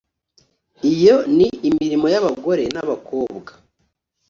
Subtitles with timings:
[0.91, 3.51] Iyo ni imirimo y’abagore n’abakobwa.